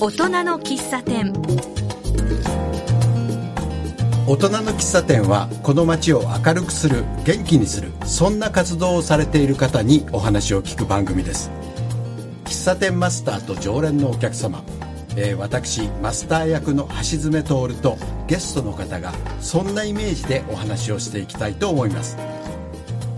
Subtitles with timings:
[0.00, 1.32] 大人の喫茶店。
[4.28, 11.50] 大人の喫茶店はこの街を明るくする元気にするそんな活動をされている方にお話を聞く番組です。
[12.44, 14.62] 喫茶店マスターと常連のお客様、
[15.16, 22.16] えー私マスター役の橋爪徹とゲストの方がそんなイメージでお話をしていきたいと思います。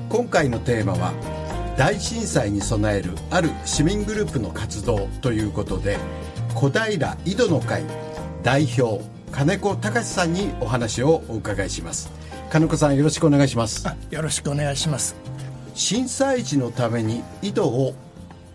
[0.08, 1.12] 今回のテーマは
[1.76, 5.98] 大震災に備えるある市民グループの活動ということで
[6.54, 7.82] 小平井戸の会
[8.42, 12.10] 代表金子隆さんにお話をお伺いします。
[12.50, 13.86] 金子さんよろしくお願いします。
[13.88, 15.14] あよろしくお願いします。
[15.74, 17.94] 震災時のために井戸を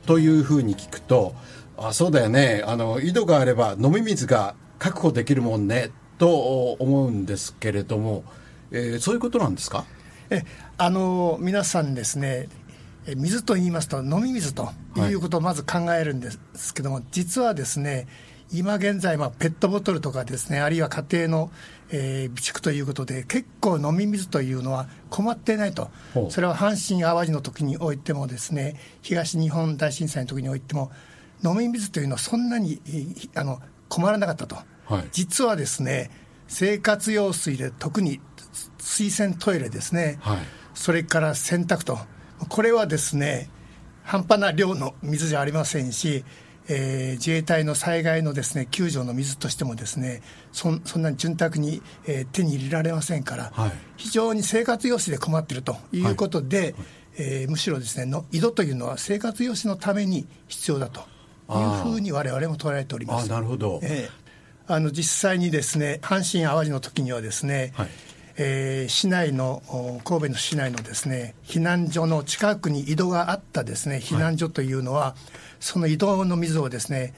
[0.06, 1.34] というふうに聞くと
[1.78, 2.64] あそうだよね。
[2.66, 8.24] あの井戸があれば飲み水が確保できるもんねと思うんですけれども、
[8.72, 9.86] えーそういうことなんですか？
[10.30, 10.44] え
[10.78, 12.50] あの皆さんですねえ
[13.16, 18.08] 水と言いますと飲み水ということをまず考えるんですけども、実はですね
[18.52, 21.52] 今現在、まあ、ペットボトルとかですねあるいは家庭の、
[21.90, 25.90] えー備蓄ということで結構飲み水というのは困っていないと。
[26.30, 30.92] それは阪神・淡路の時においてもですね東日本大震災の時においても
[31.44, 35.08] 飲み水というのはそんなにえーあの困らなかったと、はい。
[35.12, 36.10] 実はですね
[36.48, 38.20] 生活用水で特に
[38.80, 40.38] 水洗トイレですね、はい。
[40.74, 41.98] それから洗濯と、
[42.50, 43.50] これはですね、
[44.04, 46.24] 半端な量の水じゃありませんし、
[46.68, 53.72] えー自衛隊の災害のですね救助の水としてもですねそんそんなに潤沢に、えー手に入れられませんから、はい。
[53.98, 56.76] 非常に生活用水で困っているということで、
[57.18, 61.02] えーむしろですねの井戸というのは生活用水のために必要だと
[61.50, 63.30] いうふうに我々も捉えておりまあす。
[63.30, 64.26] なるほど、ええ。
[64.68, 67.90] あの実際にですね阪神・淡路の時にはですね、はい
[68.38, 75.16] えー市内のお神戸の市内のですね避難所の近くに井戸があったですね避難所というのは、
[75.60, 77.14] その井戸の水をですね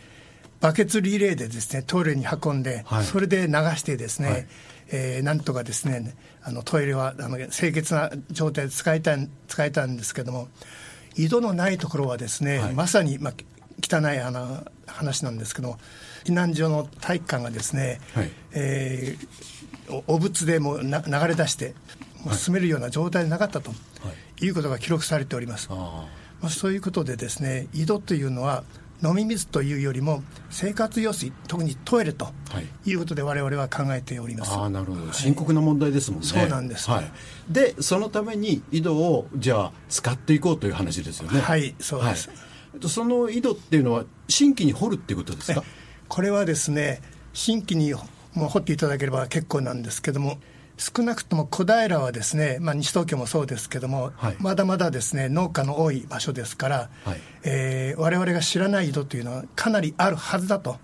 [0.59, 3.03] バケツリレーでですねトイレに運んで、はい。
[3.03, 4.47] それで流してですね、はい。
[4.89, 10.47] えーなんとかですねあのトイレはあの清潔な状態で使いたい使えたんですけども
[11.15, 12.73] 井戸のないところはですね、はい。
[12.73, 13.33] まさに、まあ、
[13.83, 15.77] 汚いあの話なんですけども
[16.25, 18.31] 避難所の体育館がですね、はい。
[18.53, 19.56] えー
[19.89, 20.91] おお物でも流
[21.27, 21.73] れ出して
[22.23, 23.71] もう住めるような状態でなかったと、
[24.41, 26.05] い、うことが記録されております、あ
[26.41, 28.63] まあ、そういうことでですね井戸というのは
[29.03, 32.31] 飲み水というよりも生活用水特にトイレとは
[32.85, 32.89] い。
[32.89, 35.13] いうことで我々は考えております、ああなるほど。
[35.13, 36.89] 深刻な問題ですもんね、そうなんです。
[36.89, 37.11] はい、
[37.49, 41.39] でそのために井戸をじゃあ使っていこうという話ですよね。
[41.39, 42.29] はいそうです。
[42.29, 42.37] はい。
[42.73, 45.63] えっとその井戸っていうのは新規に掘るっていうことですか？
[46.07, 47.01] これはですね
[47.33, 47.93] 新規に
[48.33, 50.37] もう掘っていただければ結構なんですけども
[50.77, 54.35] 少なくとも小平はですね、まあ、西東京もそうですけども、はい。
[54.39, 57.19] まだまだですね農家の多い場所ですから、はい。
[57.43, 60.77] えー我々が知らない井戸というのはかなりあるはずだと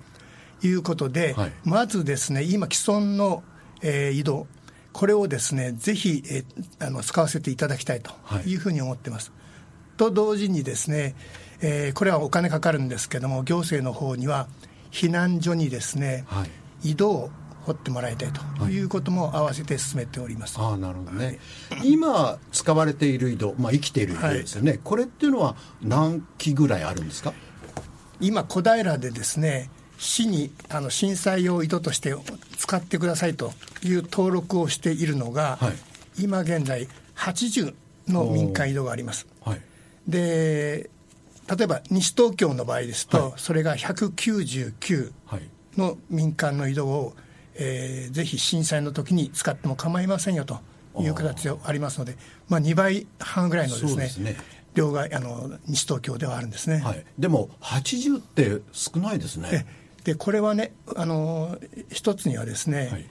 [0.63, 1.51] いうことで、はい。
[1.63, 3.43] まずですね今既存の、
[3.83, 4.47] えー井戸
[4.93, 8.49] これをですねぜひ、えーあの使わせていただきたいとはい。
[8.49, 9.31] いうふうに思ってます。
[9.97, 11.13] と同時にですね、
[11.61, 14.47] えーこれはお金かかるんですけども行政の方には
[14.89, 16.49] 避難所にですね、はい
[16.83, 17.29] 井戸を
[17.65, 18.79] 掘ってもらいたいとい。
[18.81, 20.59] うことも合わせて進めております。
[20.59, 21.39] ああなるほどね、
[21.83, 27.33] 今使われている井戸、まあ、生きている井戸ですよね、これっていうのは何基ぐらいあるんですか？
[28.19, 32.13] 今小平でですね市にあの震災用井戸として
[32.57, 35.73] 使ってくださいという登録をしているのが、はい。
[36.19, 37.73] 今現在80
[38.09, 39.25] の民間井戸があります。
[39.41, 39.61] はい。
[40.07, 40.89] で
[41.47, 43.33] 例えば西東京の場合ですと、はい。
[43.37, 47.13] それが199はいの民間の井戸を、
[47.55, 50.59] えーぜひ震災の時に使っても構いませんよと
[50.99, 52.15] いう形でありますので、
[52.49, 54.37] まあ、2倍半ぐらいのですね
[54.73, 56.79] 量があの西東京ではあるんですね。
[56.79, 59.49] はい、でも80って少ないですね。
[59.51, 61.57] えでこれはねあの
[61.89, 63.05] 一つにはですね、はい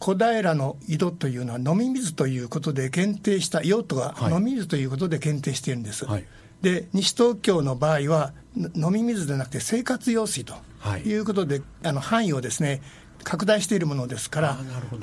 [0.00, 6.24] 小平の井戸というのは飲み水ということで限定した用途がはい飲み水ということで限定しているんです、はい
[6.62, 11.02] で西東京の場合はの飲み水でなくて生活用水とはい。
[11.02, 12.80] いうことで、あの範囲をですね
[13.22, 14.58] 拡大しているものですから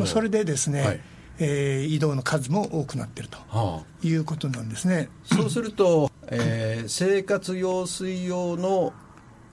[0.05, 0.99] それでですね、はい。
[1.39, 5.09] えー移動の数も多くなっているとはいうことなんですね。
[5.31, 8.91] あ、そうすると、 えー生活用水用の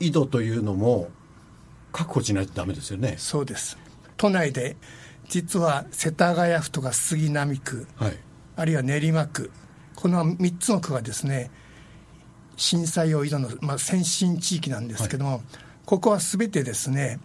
[0.01, 1.09] 井戸というのも
[1.93, 3.17] 確保しないとダメですよね。
[3.19, 3.77] そうです。
[4.17, 4.77] 都内で
[5.29, 8.17] 実は世田谷区とか杉並区はい。
[8.57, 9.51] あるいは練馬区
[9.95, 11.51] この3つの区がですね
[12.57, 15.43] 震災用井戸の、まあ、先進地域なんですけども、
[15.85, 17.19] ここはすべてですね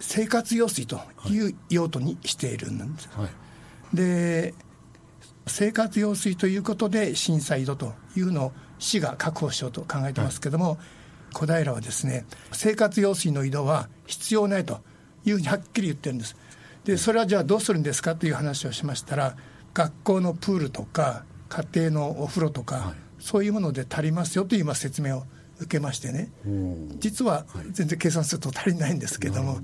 [0.00, 3.96] 生活用水という用途にしているんです、はい。
[3.96, 4.54] で
[5.46, 10.78] 生活用水ということで震災井戸というのを市が確保しようと考えてますけども、
[11.32, 14.80] 小平はですね生活用水の井戸は必要ないと
[15.24, 16.36] いうふうにはっきり言ってるんです。
[16.84, 19.36] でそれはじゃあどうするんですかという話をしましたら
[19.72, 25.22] 学校のプールとか家庭のお風呂とか、はい、そういうもので足りますよという今説明を
[25.60, 26.28] 受けましてね、
[26.98, 29.60] 実は全然計算すると足りないんですけども、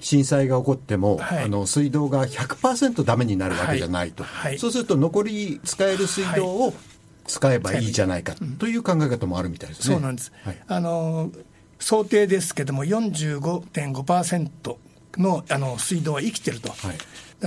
[0.00, 4.52] 震災が起こっても、はい、あの水道が100%ダメになるわけじゃないと、はい。
[4.52, 6.72] はい、そうすると残り使える水道を
[7.26, 9.94] 使えばいいじゃないかという考え方もあるみたいですね。
[9.94, 10.32] そうなんです、
[10.66, 11.30] あの
[11.78, 14.76] 想定ですけども45.5%
[15.18, 16.92] のあの水道は生きてると、は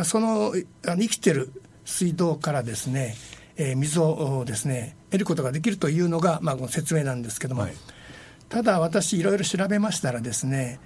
[0.02, 0.54] い、その
[0.86, 1.52] あの生きてる
[1.86, 3.16] 水道からですね、
[3.62, 7.74] えー、水をですね得ることができるというのが、まあ、この説明なんですけども、はい、
[8.48, 10.80] ただ私いろいろ調べましたらですね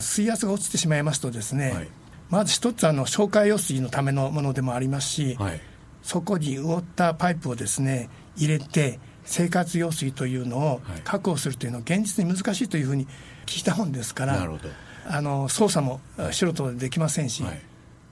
[0.00, 1.88] 水圧が落ちてしまいますとですね、はい、
[2.28, 5.60] まず一つあの消化用水のためのものでもありますし、はい、
[6.02, 13.06] そこにウォーターパイプをですね入れて生活用水というのを確保するというのは現実に難しいというふうに
[13.46, 14.48] 聞いたもんですから、
[15.06, 16.00] あの操作も
[16.32, 17.60] 素人でできませんし、はい、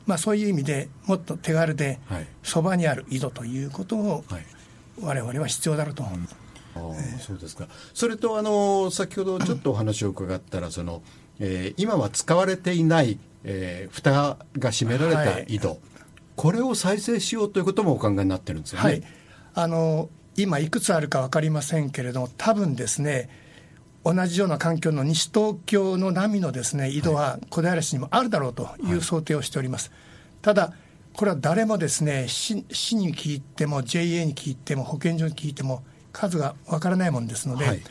[0.06, 1.99] まあ、そういう意味でもっと手軽で
[2.43, 4.25] そばにある井戸ということを
[5.00, 6.19] 我々は必要だろうと思う。
[6.76, 7.69] あそうですか。
[7.94, 11.03] それとあの先ほどちょっとお話を伺ったらその、
[11.41, 15.79] えー、今は使われていない、えー、蓋が閉められた井戸、はい、
[16.37, 18.85] これを再生しようということもお考えになってるんですよね。
[18.85, 19.02] はい、
[19.55, 23.31] あの今いくつあるか分かりませんけれども多分ですね
[24.14, 29.91] 同じような環境の西東京の波のですね井戸は小平市にもあるだろうという想定をしております。
[29.91, 29.99] はい、
[30.43, 30.73] ただ
[31.12, 35.82] これは誰もですね市市に聞いても JA に聞いても保健所に聞いても
[36.12, 37.82] 数がわからないものですので、はい、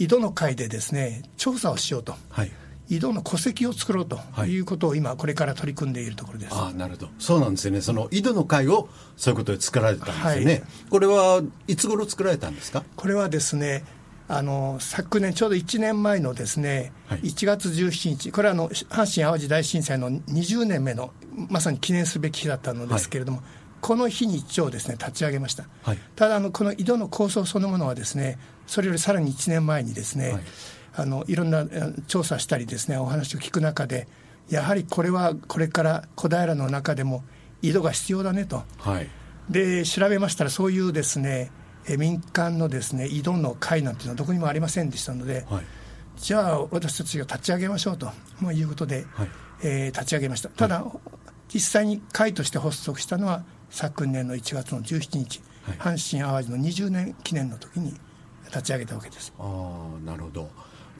[0.00, 2.50] 井戸の会でですね調査をしようと、はい、
[2.88, 4.58] 井戸の戸籍を作ろうとい。
[4.58, 6.54] うことを今これから取り組んでいるところです。
[6.56, 7.08] あなるほど。
[7.20, 7.80] そうなんですよね。
[7.80, 12.84] その井戸の会をそういうことで作られたんですよね、はい、これはいつ頃作られたんですか？
[12.96, 13.84] これはですね
[14.34, 21.12] あの昨年、ちょうど1年前のですね、はい、1月17日、これはあの阪神・淡路大震災の20年目の
[21.50, 23.46] まさに記念すべき日だったのですけれども、はい、
[23.82, 30.42] この日に一応ですね立ち上げました、はい、ただあの、この井戸の構想そのものはですね、それよりさらに1年前にですね、はい、
[30.94, 31.66] あのいろんな
[32.06, 34.08] 調査したりですね、お話を聞く中で、
[34.48, 37.22] やはりこれはこれから小平の中でも
[37.60, 38.62] 井戸が必要だねと。
[39.50, 41.50] で調べましたらそういうですね
[41.98, 45.64] 民間のですね井戸の会なんていうのはどこにもありませんでしたので、はい、
[46.16, 48.10] じゃあ私たちが立ち上げましょうと
[48.52, 49.28] いうことで、はい、
[49.62, 50.48] えー、立ち上げました。
[50.48, 50.92] ただ、はい、
[51.52, 55.42] 実際に会として発足したのは昨年の1月の17日、
[55.78, 57.94] 阪神・淡路の20年記念の時に
[58.46, 59.32] 立ち上げたわけです。
[59.38, 60.50] ああなるほど。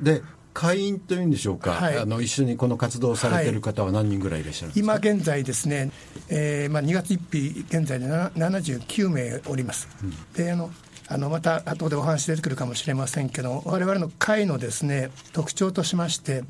[0.01, 5.91] で会員というんでしょうか、はい、あの一緒にこの活動されている方は何人ぐらいいらっしゃる今現在ですね、
[6.29, 10.71] えーまあ、2月1日現在で79名おります、うん、であの
[11.09, 16.45] あのまた後でお話出てくるかもしれませんけど我々の会のですね特徴としまして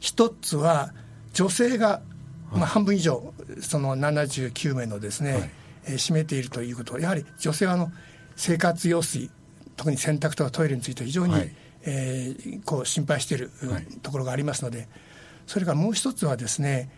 [0.00, 0.92] 一つは
[1.32, 2.00] 女性が、
[2.52, 5.50] まあ、半分以上その79名のですね、はい、
[5.86, 6.98] えー、占めているということ。
[6.98, 7.90] やはり女性はあの
[8.36, 9.30] 生活用水
[9.76, 11.50] 特に洗濯とかトイレについて非常に、はい
[11.84, 13.38] えー、こう心配してい。
[13.38, 13.50] る
[14.02, 14.88] ところがありますので、はい、
[15.46, 16.90] それからもう一つはですね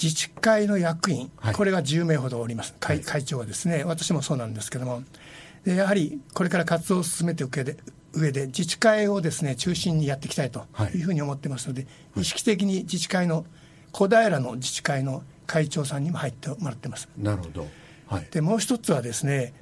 [0.00, 5.02] 自治会の役員、はい、これが10名ほどおります、会会長はですね、私もそうなんですけども、
[5.64, 7.76] でやはりこれから活動を進めていく上で、
[8.12, 13.46] 上で自治会をですね中心にやっていきたいというふうに思ってますので、はい、意識的に自治会の、
[13.92, 17.08] 小平の自治会の会長さんにも入ってもらってます。
[17.16, 17.68] なるほど、
[18.06, 19.52] はい、でもう一つはですね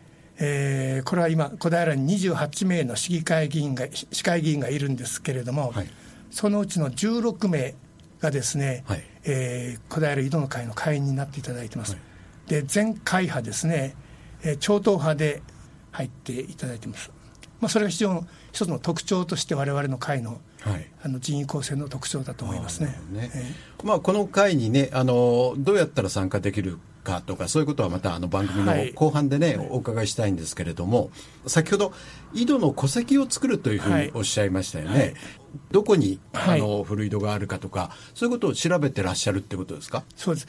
[0.44, 5.88] えー、これは今、小平に28名の市議会議員が、市会議員がいるんですけれども、はい、
[6.32, 7.76] そのうちの16名
[8.20, 11.92] がですね、はい、えー、小平井戸の会の会員になっていただいてます。
[11.92, 11.98] は
[12.48, 13.94] い、で、全会派ですね、
[14.42, 15.42] えー、超党派で
[15.92, 17.12] 入っていただいてます。
[17.60, 23.00] まあ、それが非常の一つの特徴として、われわれの会の,、はい、あの人員構成の特徴だと思いますね。
[23.12, 31.10] ねえー、まあ、この会にねあの、どうやったら参加できるかとかそういうことはまたあの番組の後半でね、はい、お伺いしたいんですけれども
[31.46, 31.92] 先ほど
[32.32, 35.14] 井戸の戸籍を作るというふうにおっしゃいましたよね、はい、
[35.70, 40.04] どこにあの古井戸があるかとかそういうことを調べてらっしゃるってことですか？
[40.16, 40.46] そうです。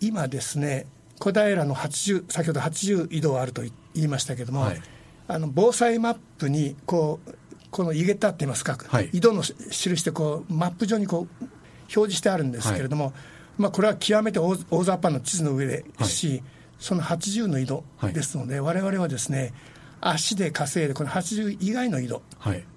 [0.00, 0.86] 今ですね
[1.18, 4.82] 小平の80先ほど80井戸あると言いましたけれども、はい、
[5.28, 7.34] あの防災マップにこう
[7.70, 8.78] この井桁って言いますか、
[9.12, 11.44] 井戸の印でこうマップ上にこう
[11.80, 13.12] 表示してあるんですけれども、
[13.58, 16.42] まあ、これは極めて大大雑把な地図の上ですし、はい、
[16.78, 19.52] その80の井戸ですので、われわれはですね
[20.00, 22.22] 足で稼いでこの80以外の井戸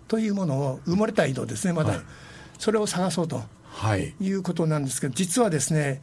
[0.07, 1.99] というものを埋もれた井戸ですねまだ、はい、
[2.57, 6.01] それを探そうと、はい、いうことなんですけど実はですね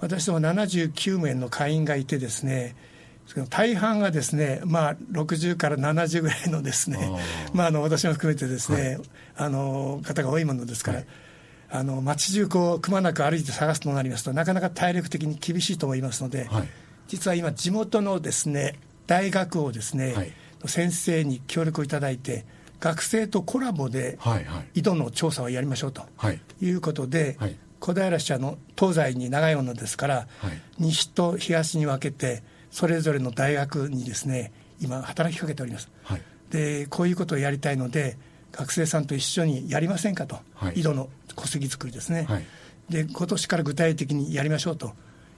[0.00, 2.76] 私ども79名の会員がいてですね
[3.48, 7.12] 大半がですね、まあ、60から70ぐらいのですね、
[7.52, 9.00] まあ、あの私も含めてですね、はい、
[9.36, 11.06] あの方が多いものですから、はい、
[11.70, 16.68] あの街中こうくまなく歩いて探すとなりますとなかなか体力的に厳しいと思いますので、はい、
[17.08, 20.14] 実は今地元のですね大学をですね、
[20.66, 22.44] 先生に協力をいただいて
[22.78, 24.18] 学生とコラボで
[24.74, 26.02] 井戸の調査をやりましょうと
[26.60, 26.70] い。
[26.70, 27.36] うことで、
[27.80, 30.28] 小平市はの東西に長いものですから、
[30.78, 38.16] 西と東に分けてそれぞれの大学にですね今働きかけております、はい、でこういうことをやりたいので
[38.52, 42.46] 学生さんと一緒にやりませんかと、はい、井戸の戸籍作りですね、はい、
[42.88, 44.92] で今年から具体的にやりましょうと。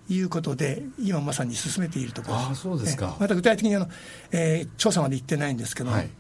[0.08, 2.36] いうことで今まさに進めているところ。
[2.36, 3.16] あそうですか。
[3.20, 3.88] また具体的にあの、
[4.32, 6.10] えー、調査まで行ってないんですけど、はい。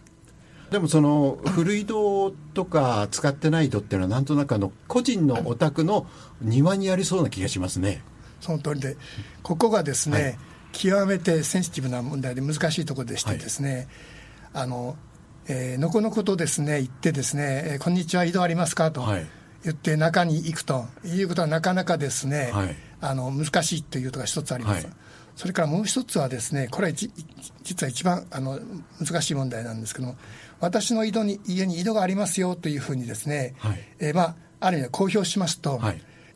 [0.70, 6.06] でもその古井戸とか使ってない戸っていうのはなんとなくあの個人のお宅の
[6.40, 8.02] 庭にありそうな気がしますね。
[8.40, 8.96] その通りで。
[9.42, 10.38] ここがですね、はい、
[10.72, 13.88] 極めてセンシティブな問題で難しいところでしてですね、
[14.52, 14.96] はい、あの、
[15.48, 18.92] えー、のこのことですね、言ってですね、えー、こんにちは、移動ありますか？
[18.92, 19.04] と
[19.64, 24.86] 言って中に行くということはなかなかですね、はい、あの難しいということが一つあります。
[24.86, 24.94] はい、
[25.34, 28.60] それからもう一つはですね、これは実は一番あの
[29.04, 30.16] 難しい問題なんですけども、
[30.60, 35.80] 私の井戸に家に井戸がありますよというふうにですね、はい、えー、まあ、ある意味で公表しますと、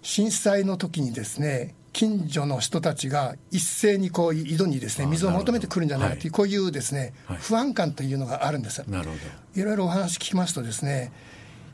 [0.02, 8.84] 震災の時にですね、近所の人たちが一斉にこう井戸にですね水を求めてくるんじゃないかという、こういうですね、不安感というのがあるんです。
[8.86, 9.20] なるほど
[9.54, 11.10] いろいろお話聞きますとですね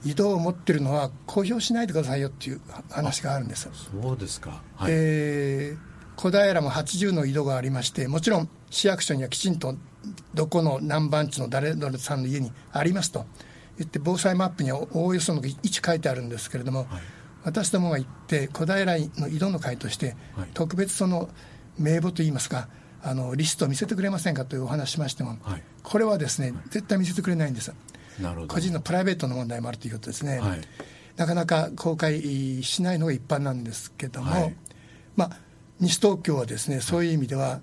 [0.04, 3.68] 井戸を持ってるのは公表しないでくださいよっていう話があるんです。
[3.72, 4.62] そうですか。
[4.76, 5.76] はい、え
[6.14, 9.74] 小平も80の井戸がありまして、もちろん市役所にはきちんと
[10.34, 13.26] どこの何番地の誰々さんの家にありますと
[13.76, 20.16] 言って、防災マップにはおおよその位置書いてあるんですけれども、はい私どもが行って小平の井戸の会として、
[20.54, 21.28] 特別その
[21.78, 22.68] 名簿といいますか
[23.02, 27.72] あのリストを見せてくれませんかというお話しましても、はい、これはですね、絶対見せてくれないんです。
[28.49, 30.61] 個人のプライベートの問題もあるということですね、はい、
[31.16, 34.54] なかなか公開しないのが一般なんですけども、はい、
[35.16, 35.30] まあ、
[35.80, 37.61] 西東京はですねそういう意味では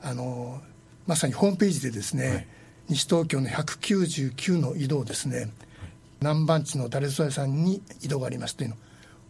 [0.00, 0.60] あの
[1.06, 2.48] まさにホームページでですね、
[2.88, 5.50] 西東京の199の井戸をですね、
[6.20, 8.76] 南番地の誰それさんに井戸がありますというの。
[8.76, 8.78] を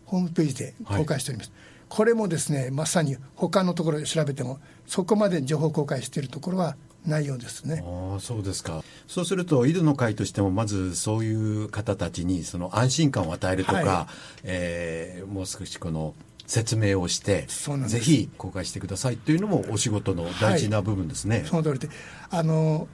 [0.09, 1.50] ホームページで公開しております。
[1.50, 7.85] はい、これもですね、まさに他のところで調べても、そこまで情報公開しているところはないようですね。
[7.87, 8.83] あそうですか。
[9.07, 16.15] そうすると、井戸の会としても、まずそういう方たちにその安心感を与えるとか、はい、えー、もう少しこの
[16.47, 17.47] 説明をして、
[17.87, 21.41] ぜひ公開してくださいというのもお仕事の大事な部分ですね。
[21.41, 21.91] はい、その通りで、
[22.31, 22.88] あの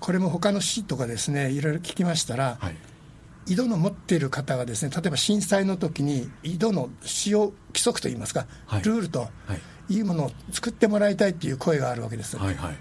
[0.00, 2.76] これも他の市とかですね、いろいろ聞きましたら、はい
[3.46, 9.28] 井戸の持っている方がですね例えば震災の時に井戸の使用規則といいますか、はい、ルールと
[9.90, 10.00] い。
[10.00, 12.38] うものを作ってもらいたいという声があるわけです。
[12.38, 12.76] はいはい、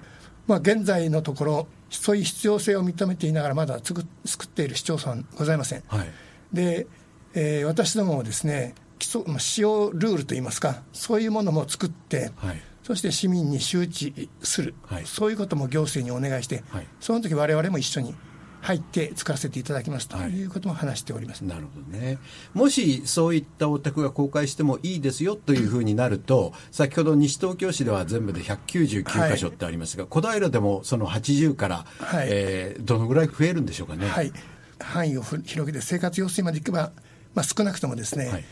[0.48, 5.84] まあ、現在のところそういう必要性を認めていながらまだ作っている市町村ございません。
[5.88, 6.08] はい、
[6.54, 6.88] で、
[7.34, 16.64] えー、私どももですね基礎、まあ、使用ルールといいますかそういうものも作って、はい、そして市民に周知する、そういうことも行政にお願いして、
[17.00, 18.16] その時我々も一緒に
[18.64, 20.46] 入って使わせていただきますとい。
[20.46, 22.18] うことも話しております、はい、なるほどね。
[22.54, 34.08] もしそういったお宅が公開してもいいですよというふうになると、先ほど西東京市では全部で199箇所ってありますが、はい、小平でもその80から、はい、えー、どのぐらい増えるんでしょうかね？
[34.08, 34.32] はい、
[34.80, 36.94] 範囲を広げて生活用水までいけば、
[37.36, 38.46] まあ、少なくともですね、はい、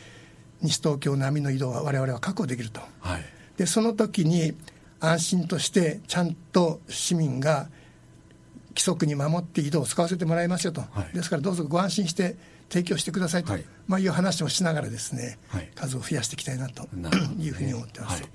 [0.62, 2.82] 西東京並みの移動は我々は確保できると。
[3.00, 3.24] はい、
[3.56, 4.56] でその時に
[5.00, 7.70] 安心としてちゃんと市民が
[8.72, 12.36] 規則に守って井戸を使わせてもらいますよと、はい、ですからどうぞご安心して
[12.70, 13.66] 提供してくださいと、はい。
[13.88, 16.88] まあ、いう話をしながらですね、はい、数を増やしていきたいなと
[17.38, 18.32] いうふうに思ってます、はい、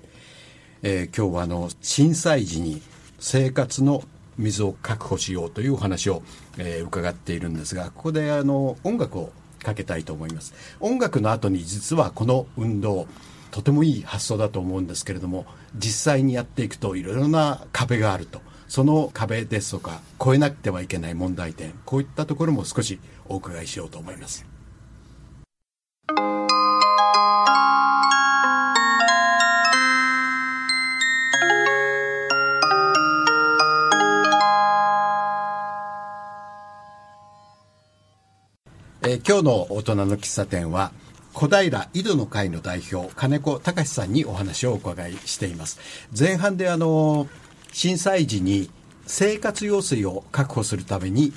[0.82, 2.82] えー、今日はあの震災時に
[3.18, 4.02] 生活の
[4.36, 6.22] 水を確保しようというお話を、
[6.58, 10.54] えー、伺っているんですがここであの音楽をかけたいと思います。
[10.80, 13.08] 音楽の後に実はこの運動
[13.50, 24.46] とてもいい発想だと思うんですけれども実際にやっていくといろいろな壁があるとその壁ですとか超えなくてはいけない問題点こういったところも少しお伺いしようと思います。
[39.08, 40.90] え、今日の大人の喫茶店は
[41.32, 45.78] 小平井戸の会の代表金子隆さんにお話をお伺いしています
[46.18, 47.28] 前半であの
[47.76, 48.70] 震災時に
[49.06, 51.34] 生活用水を確保するために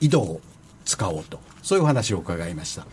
[0.00, 0.40] 井戸を
[0.86, 1.38] 使おうと。
[1.62, 2.86] そういう話を伺いました。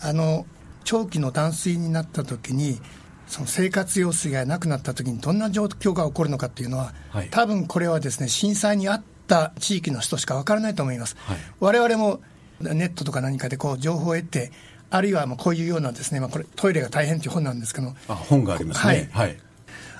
[0.00, 0.46] あの
[0.82, 2.80] 長期の断水になった時に
[3.26, 11.14] その生活用水がなくなった時にどんな状況が起こるのかっていうのは、はい、多分これはですね震災にあった地域の人しかわからないと思います。
[11.26, 12.22] はい、我々も
[12.60, 14.50] ネットとか何かでこう情報を得て
[14.88, 19.10] あるいはもうこういうようなですね、まあ、これトイレが大変という本なんですけどあ本がありますね。
[19.12, 19.36] はい、はい、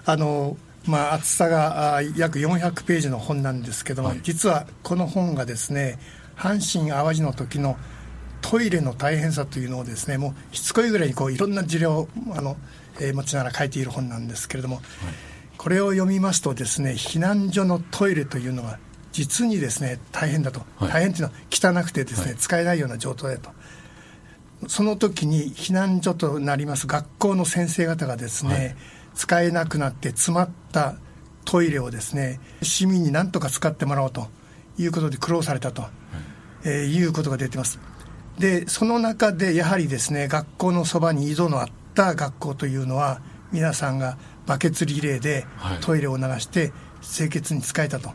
[0.07, 0.57] あの
[0.87, 5.99] まあ、厚さが約400ページの本なんですけども、はい、実はこの本がですね
[6.37, 7.77] 阪神・淡路の時の
[8.41, 12.57] トイレの大変さというのをですねもうしつこいぐらいにこういろんな事例をあの、
[13.01, 14.85] えー、持ちながら書いている本なんですけれども、はい、
[15.57, 18.79] これを読みますとですね避難所のトイレというのは
[19.13, 23.51] 実にですね大変だと、はい、大変というのは汚くてですね、使えないような状態だと。
[24.69, 28.77] その時に避難所となります学校の先生方がですね、
[29.17, 30.95] 使えなくなって詰まった
[31.45, 34.29] トイレをですね市民になんとか使ってもらおうと
[34.79, 35.85] いうことで苦労されたと、
[36.65, 37.81] えー、いうことが出てます。
[38.39, 45.47] でその中でやはりですね学校のそばに井戸のあった学校というのは皆さんがバケツリレーで
[45.81, 48.11] トイレを流して清潔に使えたと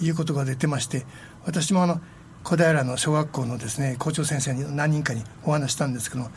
[0.00, 0.10] い。
[0.10, 1.06] うことが出てまして
[1.46, 2.02] 私もあの
[2.42, 6.30] 小平の小学校のですね校長先生に何人かにお話したんですけど、うん、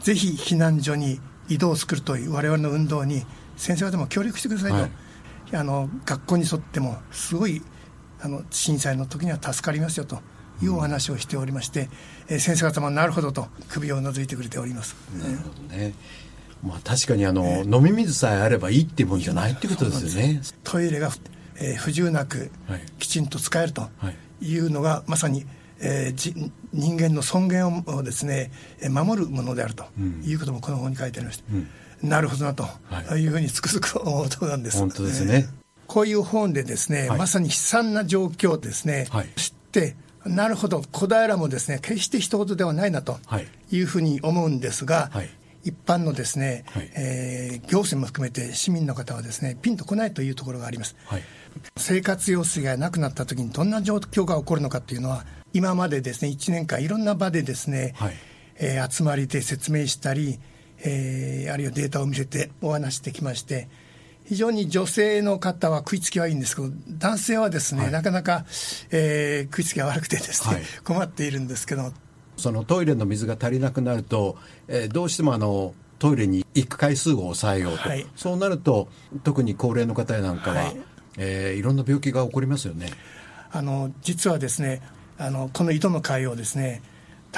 [0.00, 3.24] ぜひ避難所に井戸を作るという我々の運動に
[3.56, 4.90] 先生方も協力してくださいと、はい、
[5.54, 7.62] あの学校に沿ってもすごい
[8.20, 10.18] あの震災の時には助かりますよと
[10.62, 11.88] いうお話をしておりまして、
[12.28, 14.96] うん、え先生方もなるほどと首をうなずいてくれております。
[15.18, 15.92] なるほどね。
[16.62, 20.40] まあ、確かにあの、えー、飲み水さえあればいいっていうもんじゃないってことですよね。
[20.64, 21.10] トイレが、
[21.56, 22.50] えー、不自由なく、
[22.98, 23.88] きちんと使えると
[24.40, 24.56] い。
[24.58, 25.44] うのが、はい、まさに、
[25.80, 26.34] えー、じ
[26.72, 28.50] 人間の尊厳をですね
[28.88, 29.84] 守るものであると
[30.24, 31.68] いうこともこの本に書いてありまして、うん
[32.02, 34.78] なるほどなと、はい、いうふうにつくづく思うところなんです。
[34.78, 35.48] 本当ですね。
[35.86, 38.86] こういう本でですね、はい、まさに悲惨な状況です。
[38.86, 43.18] ね、はい、知って、なるほど、小平もですね、決して一言ではないなと
[43.70, 43.80] い。
[43.80, 45.30] うふうに思うんですが、はい、
[45.62, 50.96] 一般のですね、はい、えー、行政も含めて市民の方はですね、ピンとこないというところがあります。
[51.76, 58.14] 生活用水がなくなった時にどんな状況が起こるのかっていうのは、今までですね、1年間いろんな場でですね、はい、
[58.56, 60.38] えー、集まりで説明したり、
[60.84, 63.68] えー、あるいはデータを見せてお話してきまして
[64.24, 68.44] 非常に女性の方は食いつきはいいんですけど男性はですね、はい、なかなか、
[68.90, 71.92] えー、食いつきが悪くてですね、はい、困っているんですけど。
[72.36, 74.36] そのトイレの水が足りなくなると、
[74.68, 78.88] えー、どうしてもあのトイレに行く回数を抑えようと、はい、そうなると
[79.24, 80.76] 特に高齢の方やなんかは、はい。
[81.16, 82.90] えー、いろんな病気が起こりますよね。
[83.50, 84.82] あの実はですね
[85.18, 86.82] あのこの井戸の会をですね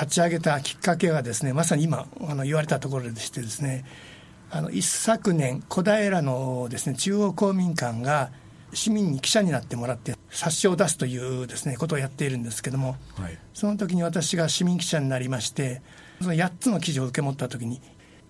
[0.01, 3.85] 立ち上げたきっかけがですねまさに今あの言われたところでしてですね
[4.51, 8.31] あの一昨年小平のですね中央公民館が
[8.73, 15.83] 市民に記者になってもらって冊子を出すというですねことをやっているんですけども、はい、その時に私が市民記者になりまして
[16.21, 17.81] その8つの記事を受け持った時に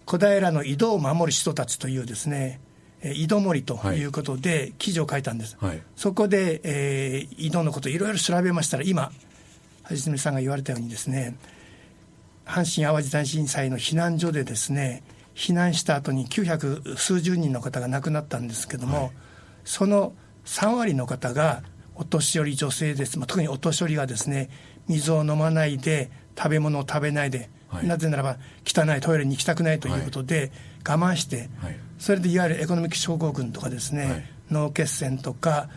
[0.07, 2.61] 小平の井戸を守る人たちというですね
[3.03, 4.05] 井戸森とい。
[4.05, 9.13] うことで記事を書いたんです、はい、そこで、えー、井戸のこといろいろ調べましたら今
[9.83, 11.37] はじめさんが言われたようにですね
[12.49, 15.03] 阪神・淡路大震災の避難所でですね
[15.35, 19.11] 避難した後に900数十人の方が亡くなったんですけども、はい、
[19.65, 20.15] その
[20.47, 21.63] 3割の方が
[21.95, 24.49] お年寄り女性です、まあ、特にお年寄りがですね
[24.89, 30.51] 水を飲まないで食べ物を食べないで、はい、なぜならば汚いトイレに行きたくないということで
[30.89, 35.69] 我慢して、はい、それでいわゆるエコノミック症候群とかですね、脳血栓とか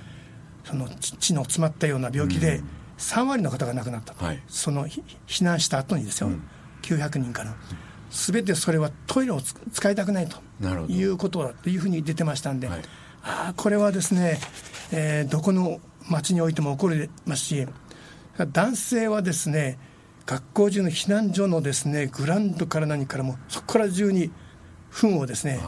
[0.63, 2.61] その血の詰まったような病気で
[2.97, 6.43] 3割の方が亡くなったと、その避難した後にですよ、うん
[6.81, 7.55] 900人から、
[8.09, 10.37] すべてそれはトイレを使いたくないと
[10.87, 12.81] いうことだというふうに出てましたんで、はい、
[13.23, 14.39] ああ、これはですね、
[14.91, 17.67] えー、どこの町においても起こりますし、
[18.51, 19.77] 男性はですね、
[20.25, 24.31] 学校中の避難所のですねグランドから何からもそこから中に
[24.89, 25.59] 糞をですね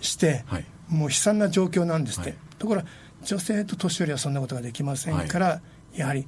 [0.00, 2.86] して、はい、もう悲惨な状況なんですって、はい、ところが
[3.22, 5.60] 女性と年寄りはそんなことができませんから、は
[5.94, 6.26] い、やはり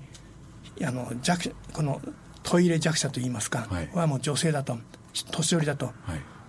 [0.84, 2.00] あの弱この
[2.42, 4.78] トイレ弱者といいますか、はもう女性だと
[5.30, 5.92] 年寄りだと、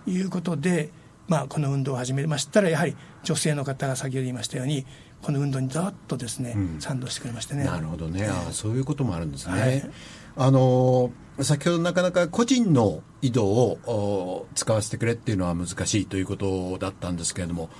[0.06, 0.90] い、うことで、
[1.28, 4.86] まあ、この運動を始めましたらやはり女性の方が先ほど言いましたように
[5.22, 7.64] この運動にざっとですね、うん、賛同してくれましてね。
[7.64, 9.90] なるほどね、あそういうこともあるんですね、はい、
[10.36, 17.70] あの先ほどなかなか個人の井戸を使わせてくれっていうのは難しいということだったんですけれども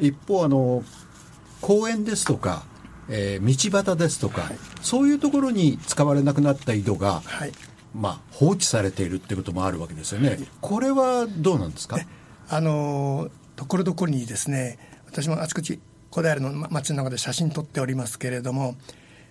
[0.00, 0.82] 一方あの
[1.60, 2.64] 公園ですとか
[3.08, 7.52] えー、道端ですとか、はい、そういうところに使われなくなった井戸が、はい、
[7.94, 11.98] まあ、放置されているっていうこともあるわけですよね、はい、これはどうなんですか？
[12.48, 18.76] あのところどころにですね私もあちこち小平の町の中で写真撮っておりますけれども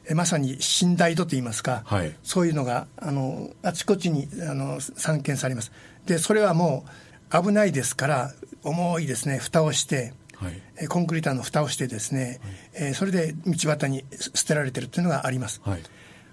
[0.10, 5.72] えまさに寝台戸といいますか、はい、そういうのがあのあちこちにあの散見されます。
[6.06, 6.86] でそれはも
[7.34, 8.32] う危ないですから
[8.64, 10.62] 重いですね蓋をして、はい。
[10.78, 12.40] えーコンクリートの蓋をしてですね、
[12.74, 15.62] えーそれで道端に捨てられてるというのがあります。
[15.64, 15.82] はい。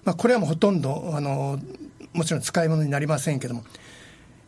[0.05, 1.59] まあ、これはもうほとんどあの
[2.13, 3.65] もちろん使い物になりませんけども。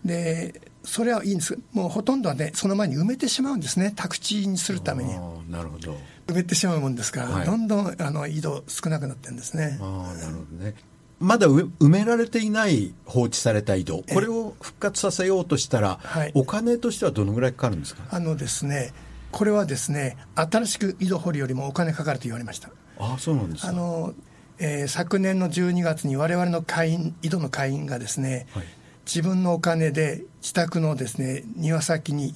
[0.05, 1.57] でそれはいいんです。
[1.73, 3.93] もうほとんどはねその前に埋めてしまうんですね。
[3.95, 5.11] 宅地にするために。
[5.49, 5.97] なるほど。
[6.27, 7.47] 埋めてしまうもんですから、はい。
[7.47, 9.79] どんどんあの移動少なくなってるんですね。
[9.81, 10.75] ああなるほどね。
[11.21, 14.03] まだ埋埋められていない放置された井戸。
[14.13, 16.33] これを復活させようとしたら、はい。
[16.35, 18.03] お金としてはどのぐらいかかるんですか？
[18.11, 18.93] あのですね
[19.33, 22.69] これはですね新しく井戸掘りよりもお金かかると言われました。
[22.99, 23.69] ああそうなんですか。
[23.69, 24.15] あの、
[24.59, 28.65] えー昨年の12月に我々の会員井戸の会員がですね、はい。
[29.07, 32.35] 自分のお金で自宅のですね庭先に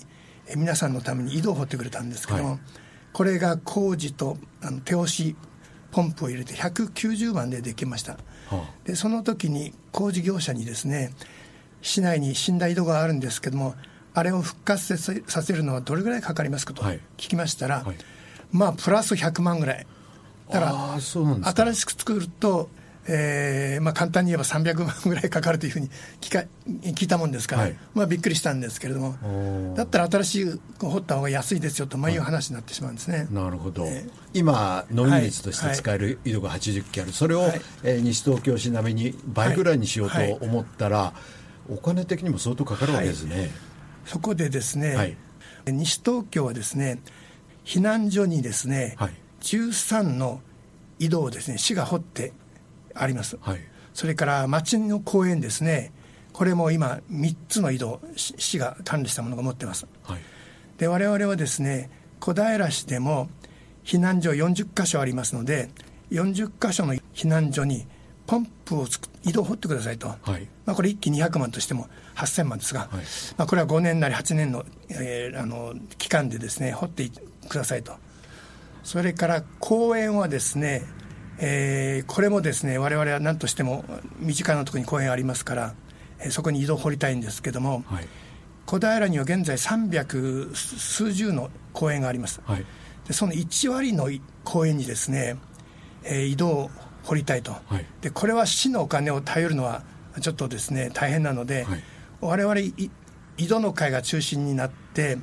[0.48, 2.58] えー皆さんのために井戸を掘ってくれたんですけども、はい。
[3.12, 5.36] これが工事とあの手押し
[5.92, 8.12] ポンプを入れて190万でできました。
[8.12, 8.18] は
[8.52, 8.64] あ。
[8.84, 11.12] でその時に工事業者にですね
[11.82, 13.74] 市内に死んだ井戸があるんですけども
[14.16, 17.00] あれを復活させるのはどれぐらいかかりますかとはい。
[17.18, 17.96] 聞きましたら、はい。
[18.50, 19.86] まあプラス100万ぐらい。
[20.48, 20.98] だからか。
[20.98, 22.70] 新しく作ると、
[23.06, 25.90] えーまあ、簡単に言えば300万ぐらいかかるというふうに
[26.22, 27.76] 聞か聞いたもんですから、はい。
[27.92, 33.28] まあ、びっくりしたんですけれどもだったら新しい掘った方が安いですよと、まあ、いう話になってしまうんですね。
[33.30, 37.60] なるほど、え今飲み水として使える井戸が80基ある、それを、はい。
[37.84, 40.38] えー西東京市並みに倍ぐらいにしようとはい。
[40.40, 41.12] 思ったら、
[41.68, 43.50] お金的にも相当かかるわけですね、
[44.06, 45.16] そこでですね、はい。
[45.66, 47.00] 西東京はですね
[47.64, 49.12] 避難所にですね、はい。
[49.40, 50.40] 13の
[50.98, 52.32] 井戸をですね市が掘って
[52.94, 53.60] あります、はい。
[53.92, 55.92] それから町の公園ですね
[56.32, 59.86] これも今3つの井戸を市市が管理したものが持ってます。
[60.04, 60.20] はい。
[60.78, 61.90] で我々はですね
[62.20, 63.28] 小平市でも
[63.84, 65.70] 避難所40箇所ありますので
[66.10, 67.86] 40箇所の避難所に
[68.26, 68.86] ポンプを
[69.24, 70.48] 井戸を掘ってくださいと、はい。
[70.64, 72.90] まあ、これ1期200万としても8000万ですが、はい。
[73.36, 77.08] まあ、これは5年なり8年の,、えーあの期間でですね掘って
[77.48, 77.92] くださいと。
[78.82, 80.82] それから公園はですね、
[81.38, 83.84] えーこれもですね我々は何としても
[84.18, 85.74] 身近なところに公園ありますから、
[86.20, 88.08] えーそこに井戸を掘りたいんですけども、はい。
[88.64, 92.64] 小平には現在300数十の公園があります、はい。
[93.06, 94.10] でその1割の
[94.42, 95.36] 公園にですね、
[96.02, 96.70] えー井戸を
[97.04, 97.86] 掘りたいと、はい。
[98.00, 99.82] でこれは市のお金を頼るのは
[100.20, 101.82] ちょっとですね大変なので、はい
[102.20, 102.90] 我々い
[103.38, 105.18] 井戸の会が中心になって、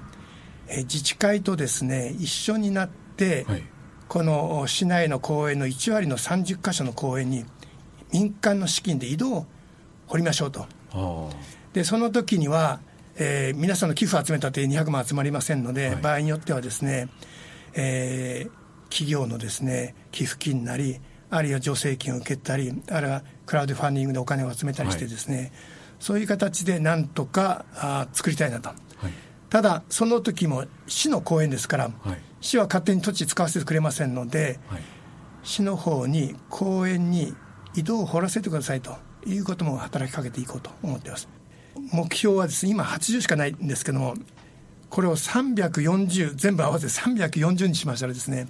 [0.68, 3.64] えー自治会とですね一緒になって、はい。
[4.08, 7.46] この市内の公園の1割の30箇所の公園に
[8.12, 9.48] 民間の資金で井戸を
[10.08, 10.68] 掘りましょうと。
[10.92, 11.30] あ
[11.74, 12.80] でその時には、
[13.16, 15.96] えー皆さんの寄付を集めたって200万集まりませんので、はい。
[15.98, 17.10] 場合によってはですね、
[17.74, 21.00] えー企業のですね寄付金なり
[21.32, 25.52] あるいは助成金を受けたりあるいはクラウドファンディングでお金を集めたりしてですね、
[26.04, 28.68] そういう形でなんとかあー作りたいなと。
[28.68, 29.14] あはい。
[29.50, 32.18] ただその時も市の公園ですから、はい。
[32.42, 34.82] 市は勝手に土地使わせてくれませんのではい。
[35.44, 37.34] 市の方に公園に
[37.74, 41.30] 井戸を掘らせてくださいということも働きかけていこうと思っています。
[41.94, 44.16] 目標はですね今80しかないんですけども
[44.90, 48.50] これを340全部合わせて340にしましたらですね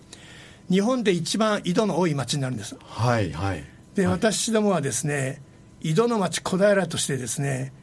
[0.72, 2.76] 日本で一番井戸の多い町になるんです。
[2.82, 3.64] はいはい。
[3.94, 5.40] で、はい私どもはですね
[5.84, 7.74] 井戸の町小平としてですね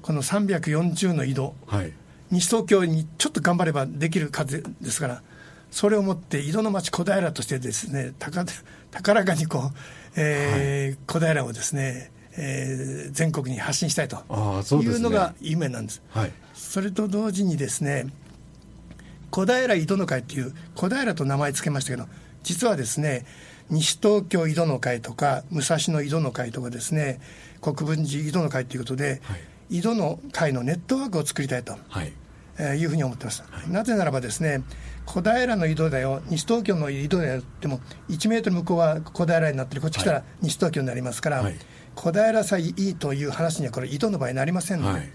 [0.00, 1.92] この340の井戸はい。
[2.30, 5.22] 西東京にちょっと頑張ればできる数ですから
[5.70, 8.44] それをもって井戸の町小平としてですね高
[8.90, 9.70] 高らかにこう、
[10.16, 16.02] えー小平をですね、えー全国に発信したいというのが夢なんです。
[16.10, 16.32] はい。
[16.54, 18.06] それと同時にですね
[19.30, 22.06] 小平井戸の会っていう小平と名前つけましたけど
[22.42, 23.24] 実はですね
[23.72, 27.20] 西東京井戸の会とか武蔵野井戸の会とかですね
[27.60, 29.34] 国分寺井戸の会ということで、は
[29.70, 29.78] い。
[29.78, 31.76] 井戸の会のネットワークを作りたいと。
[31.88, 32.12] はい。
[32.58, 34.62] えーいうふうに思ってます、なぜならばですね
[35.06, 37.80] 小平の井戸だよ西東京の井戸だよっても
[38.10, 39.80] 1メートル向こうは小平になってる。
[39.80, 41.56] こっち来たはら西東京になりますから、はい。
[41.94, 45.10] 小平さえいいという話にはこれ井戸の場合なりませんので、はい。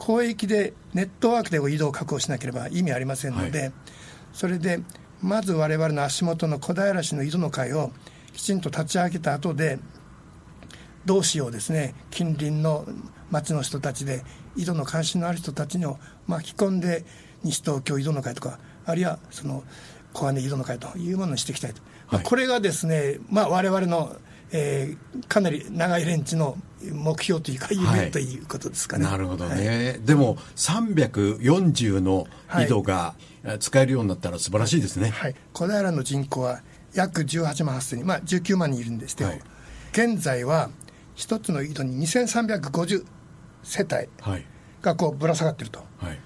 [0.00, 3.72] 広域でネットワークで井戸を確保しなければ意味ありませんので、はい。
[4.32, 4.80] それで
[5.22, 7.92] まず我々の足元の小平市の井戸の会を
[8.32, 9.78] きちんと立ち上げた後で
[11.04, 11.94] 同志をですね。
[12.10, 12.86] 近隣の
[13.30, 14.22] 町の人たちで
[14.56, 17.04] 井戸の関心のある人たちを巻き込んで
[17.42, 19.64] 西東京井戸の会とかあるいはその
[20.12, 22.24] 小金井戸の会というものにしていきたいと、まあはい。
[22.24, 24.16] これがですね、まあ、我々の、
[24.52, 36.62] えーかなり長いレンチの目標というかはい夢ということですかね、なるほどはいね、でも340の井戸がえ使えるようになったら素晴らしいですね、はい、小平の人口は
[36.94, 39.40] 約18万8000人、まあ、19万人いるんですけど、はい。
[39.92, 40.70] 現在は
[41.14, 43.04] 一つの井戸に2350
[43.62, 44.44] 世帯はい。
[44.82, 45.80] がこうぶら下がってると。
[45.98, 46.18] はい。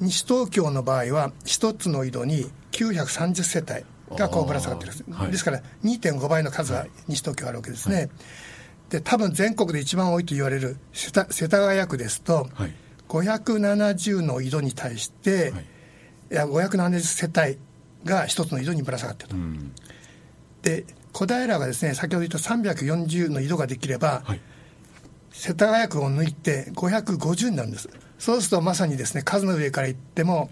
[0.00, 5.30] 西東京の場合は、一つの井戸に930世帯がこうぶら下がってるんです、はい。
[5.30, 8.08] ですから2.5倍の数が西東京あるわけですね。
[8.90, 12.74] で多分全国で一番多いと言われる世田世田谷区ですと、はい。
[13.08, 15.64] 570の井戸に対して、はい。
[16.32, 17.58] い、や570世帯
[18.04, 19.36] が一つの井戸にぶら下がってると。
[19.36, 19.72] うん。
[20.62, 24.40] で小平がですね先ほど言った340の井戸ができれば、はい。
[25.32, 27.88] 世田谷区を抜いて550になるんです。
[28.18, 30.50] そうするとまさにですね数の上から言っても、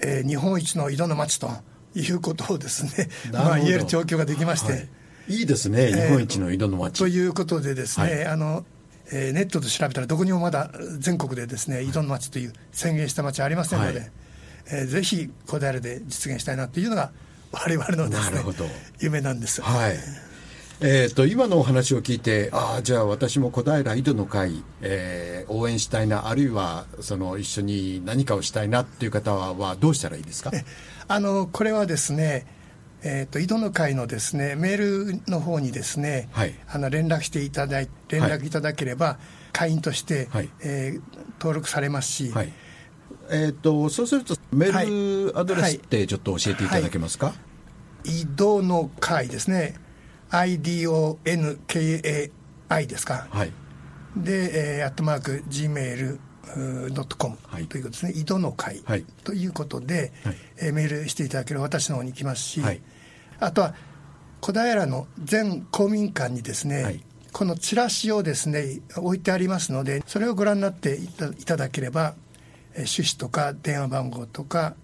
[0.00, 1.50] えー日本一の井戸の町と
[2.00, 4.88] いうことをですね まあ、言える状況ができまして、はい。
[5.28, 6.98] いいですね、日本一の井戸の町。
[6.98, 8.24] ということでですね、はい。
[8.26, 8.64] あの
[9.10, 14.10] えーネットで調べたらどこにもまだ全国でですね井戸の町という宣言した町はありませんので、はい。
[14.70, 17.10] えーぜひ小平で実現したいなというのが
[17.52, 18.68] 我々のですねなるほど。
[19.00, 19.62] 夢なんです。
[19.62, 19.96] はい。
[20.80, 30.52] えー、と今のお話を聞いて、ああ、じゃあ私も小平井戸の会、えー応援したいな、あるいはその一緒に何かをしたいなっていう方ははどうしたらいいですか？
[31.08, 32.46] あのこれはですね、
[33.02, 36.54] えー、と井戸の会のですねメールの方にですね、はい。
[36.68, 39.18] あの連絡していただい連絡いただければ、
[39.52, 40.50] 会員として、はい。
[40.60, 41.02] えー
[41.38, 42.52] 登録されますし、はい。
[43.30, 47.32] えー、とそうするとメールアドレスってちょっと教えていただけますか、
[48.04, 49.74] 井戸の会ですね。
[50.30, 52.30] IDONKAI
[52.86, 53.52] ですか、はい。
[54.16, 56.18] で、えー、アットマーク Gmail
[56.56, 57.66] ドットコムはい。
[57.66, 59.04] ということですね、井戸の会、はい。
[59.24, 60.36] ということで、はい。
[60.58, 62.80] えーメールしていただければ私の方に来ますし、はい。
[63.40, 63.74] あとは
[64.40, 67.04] 小平の全公民館にですね、はい。
[67.32, 71.08] このチラシをですね置いてありますのでそれをご覧になってい
[71.44, 72.14] ただければ、
[72.72, 74.74] えー趣旨とか電話番号とか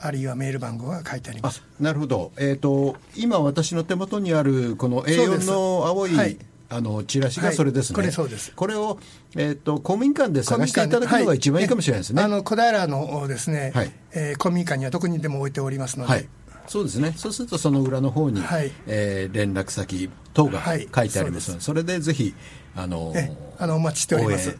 [0.00, 5.46] あるいはメール番号が書いてありまあすなるほど、えー、と今、私の手元にあるこのそうで A4 す。
[5.46, 6.36] の青い、はい
[6.74, 8.52] あのチラシがそれですね、はいこれそうです。
[8.54, 8.98] これを、
[9.36, 12.22] えー、と公民館で探していただくのが一番いいかもしれないですね。
[12.22, 13.92] あの小平のですね、はい。
[14.12, 16.28] えー公民館にはどこにでも置いておりますので、はい、
[16.66, 18.72] そうですね、そうするとその裏の方に、はい。
[18.86, 20.88] えー連絡先等がはい。
[20.94, 22.34] 書いてありますので、それでぜひ、
[22.74, 24.56] あのえあのお待ちしております。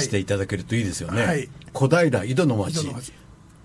[0.00, 1.48] していただけるといいですよね、はい。
[1.72, 2.90] 小平井戸の町。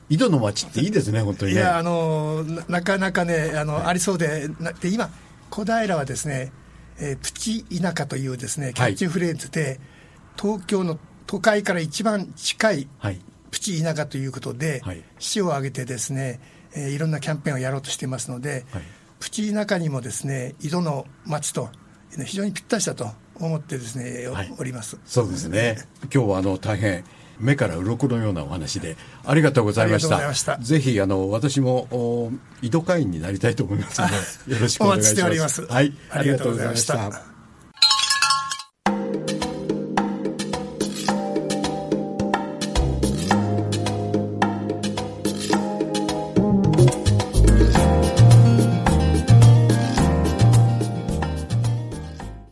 [0.10, 0.68] 井戸の町。
[0.68, 1.62] っていいですね、本当にね。
[1.62, 5.10] いやあのななかなかねあの、ありそうでなで今
[5.50, 6.52] 小平はですね、
[7.00, 9.80] えープチ田舎というですねキャッチフレーズで、
[10.40, 13.20] 東京の都会から一番近いはい。
[13.52, 15.04] プチ田舎ということで、はい。
[15.20, 16.40] 市を挙げてですね、
[16.76, 18.84] えーいろんなキャンペーンをやろうとしていますので、はい。
[19.20, 21.70] プチ田舎にもですね井戸の町と
[22.26, 24.54] 非常にぴったしだと思ってですね、はい。
[24.58, 24.98] おります。
[25.06, 25.78] そうですね。
[26.14, 27.04] 今日はあの大変
[27.40, 30.58] 目から鱗のようなお話でありがとうございました。
[30.58, 35.66] ぜひあの私もお井戸会員になりたいと思いますのでよろしくお願いします。
[35.66, 37.35] はい、ありがとうございました